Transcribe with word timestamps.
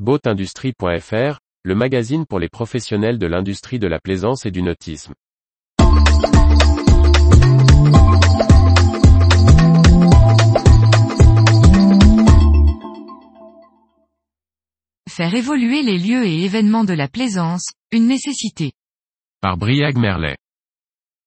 Boatindustrie.fr, 0.00 1.38
le 1.62 1.74
magazine 1.76 2.26
pour 2.26 2.40
les 2.40 2.48
professionnels 2.48 3.16
de 3.16 3.28
l'industrie 3.28 3.78
de 3.78 3.86
la 3.86 4.00
plaisance 4.00 4.44
et 4.44 4.50
du 4.50 4.60
nautisme. 4.60 5.14
Faire 15.08 15.32
évoluer 15.32 15.82
les 15.82 15.98
lieux 15.98 16.26
et 16.26 16.42
événements 16.42 16.82
de 16.82 16.92
la 16.92 17.06
plaisance, 17.06 17.70
une 17.92 18.08
nécessité. 18.08 18.72
Par 19.40 19.56
Briag 19.56 19.96
Merlet. 19.96 20.36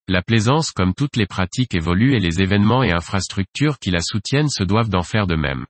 La 0.08 0.20
plaisance 0.20 0.72
comme 0.72 0.92
toutes 0.92 1.16
les 1.16 1.26
pratiques 1.26 1.74
évolue 1.74 2.14
et 2.16 2.20
les 2.20 2.42
événements 2.42 2.82
et 2.82 2.92
infrastructures 2.92 3.78
qui 3.78 3.90
la 3.90 4.02
soutiennent 4.02 4.50
se 4.50 4.62
doivent 4.62 4.90
d'en 4.90 5.02
faire 5.02 5.26
de 5.26 5.36
même. 5.36 5.64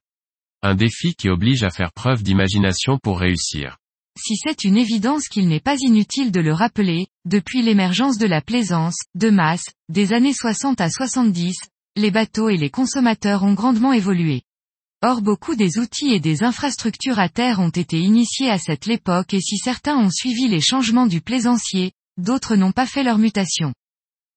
Un 0.61 0.75
défi 0.75 1.15
qui 1.15 1.29
oblige 1.29 1.63
à 1.63 1.71
faire 1.71 1.93
preuve 1.93 2.25
d'imagination 2.25 2.99
pour 2.99 3.21
réussir. 3.21 3.77
Si 4.19 4.35
c'est 4.37 4.65
une 4.65 4.77
évidence 4.77 5.29
qu'il 5.29 5.47
n'est 5.47 5.61
pas 5.61 5.77
inutile 5.79 6.33
de 6.33 6.41
le 6.41 6.53
rappeler, 6.53 7.07
depuis 7.25 7.62
l'émergence 7.62 8.19
de 8.19 8.27
la 8.27 8.41
plaisance, 8.41 8.97
de 9.15 9.30
masse, 9.30 9.66
des 9.89 10.13
années 10.13 10.33
60 10.33 10.80
à 10.80 10.91
70, 10.91 11.55
les 11.95 12.11
bateaux 12.11 12.49
et 12.49 12.57
les 12.57 12.71
consommateurs 12.71 13.45
ont 13.45 13.55
grandement 13.55 13.93
évolué. 13.93 14.43
Or 15.01 15.23
beaucoup 15.23 15.55
des 15.55 15.79
outils 15.79 16.13
et 16.13 16.19
des 16.19 16.43
infrastructures 16.43 17.21
à 17.21 17.29
terre 17.29 17.61
ont 17.61 17.69
été 17.69 18.01
initiés 18.01 18.51
à 18.51 18.59
cette 18.59 18.88
époque 18.88 19.35
et 19.35 19.41
si 19.41 19.59
certains 19.59 19.97
ont 19.97 20.11
suivi 20.11 20.49
les 20.49 20.61
changements 20.61 21.07
du 21.07 21.21
plaisancier, 21.21 21.93
d'autres 22.16 22.57
n'ont 22.57 22.73
pas 22.73 22.87
fait 22.87 23.05
leur 23.05 23.19
mutation. 23.19 23.75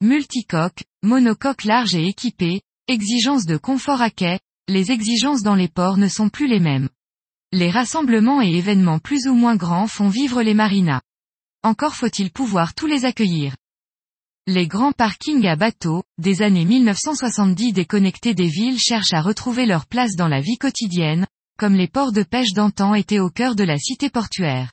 Multicoque, 0.02 0.84
monocoque 1.02 1.64
large 1.64 1.96
et 1.96 2.06
équipé, 2.06 2.62
exigences 2.88 3.48
de 3.48 3.58
confort 3.58 4.04
à 4.04 4.12
quai, 4.12 4.40
les 4.72 4.90
exigences 4.92 5.44
dans 5.44 5.56
les 5.56 5.68
ports 5.68 5.98
ne 5.98 6.08
sont 6.08 6.30
plus 6.30 6.48
les 6.48 6.62
mêmes. 6.62 6.88
Les 7.52 7.70
rassemblements 7.70 8.42
et 8.42 8.56
événements 8.56 9.00
plus 9.00 9.28
ou 9.28 9.34
moins 9.34 9.58
grands 9.58 9.88
font 9.88 10.08
vivre 10.08 10.42
les 10.42 10.54
marinas. 10.54 11.02
Encore 11.62 11.94
faut-il 11.94 12.32
pouvoir 12.32 12.74
tous 12.74 12.88
les 12.88 13.04
accueillir. 13.04 13.54
Les 14.48 14.68
grands 14.68 14.94
parkings 14.94 15.46
à 15.46 15.58
bateaux, 15.58 16.04
des 16.18 16.42
années 16.42 16.64
1970 16.64 17.74
déconnectés 17.74 18.34
des 18.34 18.48
villes 18.48 18.80
cherchent 18.80 19.14
à 19.14 19.22
retrouver 19.22 19.66
leur 19.66 19.88
place 19.88 20.16
dans 20.16 20.30
la 20.30 20.40
vie 20.40 20.58
quotidienne, 20.58 21.28
comme 21.60 21.76
les 21.76 21.90
ports 21.90 22.14
de 22.14 22.24
pêche 22.24 22.54
d'antan 22.54 22.96
étaient 22.96 23.20
au 23.20 23.30
cœur 23.30 23.56
de 23.56 23.66
la 23.66 23.78
cité 23.78 24.10
portuaire. 24.10 24.72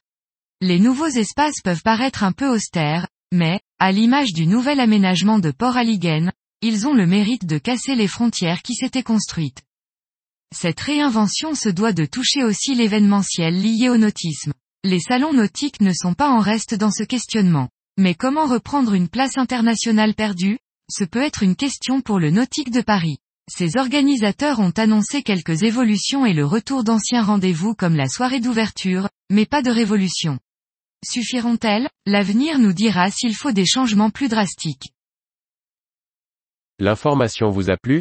Les 0.60 0.78
nouveaux 0.78 1.08
espaces 1.08 1.60
peuvent 1.62 1.82
paraître 1.82 2.22
un 2.22 2.32
peu 2.32 2.48
austères, 2.48 3.08
mais, 3.32 3.60
à 3.80 3.90
l'image 3.90 4.32
du 4.32 4.46
nouvel 4.46 4.78
aménagement 4.78 5.40
de 5.40 5.50
Port 5.50 5.76
Alliguen, 5.76 6.30
ils 6.62 6.86
ont 6.86 6.94
le 6.94 7.06
mérite 7.06 7.46
de 7.46 7.58
casser 7.58 7.96
les 7.96 8.08
frontières 8.08 8.62
qui 8.62 8.74
s'étaient 8.74 9.02
construites. 9.02 9.62
Cette 10.54 10.80
réinvention 10.80 11.54
se 11.54 11.68
doit 11.68 11.92
de 11.92 12.06
toucher 12.06 12.42
aussi 12.42 12.74
l'événementiel 12.74 13.60
lié 13.60 13.90
au 13.90 13.98
nautisme. 13.98 14.52
Les 14.82 15.00
salons 15.00 15.34
nautiques 15.34 15.80
ne 15.80 15.92
sont 15.92 16.14
pas 16.14 16.30
en 16.30 16.40
reste 16.40 16.74
dans 16.74 16.90
ce 16.90 17.02
questionnement. 17.02 17.68
Mais 17.98 18.14
comment 18.14 18.46
reprendre 18.46 18.94
une 18.94 19.08
place 19.08 19.36
internationale 19.36 20.14
perdue? 20.14 20.58
Ce 20.90 21.04
peut 21.04 21.22
être 21.22 21.42
une 21.42 21.56
question 21.56 22.00
pour 22.00 22.18
le 22.18 22.30
nautique 22.30 22.70
de 22.70 22.80
Paris. 22.80 23.18
Ses 23.50 23.76
organisateurs 23.76 24.60
ont 24.60 24.72
annoncé 24.76 25.22
quelques 25.22 25.62
évolutions 25.62 26.24
et 26.24 26.32
le 26.32 26.46
retour 26.46 26.84
d'anciens 26.84 27.22
rendez-vous 27.22 27.74
comme 27.74 27.96
la 27.96 28.08
soirée 28.08 28.40
d'ouverture, 28.40 29.08
mais 29.30 29.46
pas 29.46 29.62
de 29.62 29.70
révolution. 29.70 30.38
Suffiront-elles? 31.04 31.88
L'avenir 32.06 32.58
nous 32.58 32.72
dira 32.72 33.10
s'il 33.10 33.34
faut 33.34 33.52
des 33.52 33.66
changements 33.66 34.10
plus 34.10 34.28
drastiques. 34.28 34.92
L'information 36.78 37.50
vous 37.50 37.70
a 37.70 37.76
plu? 37.76 38.00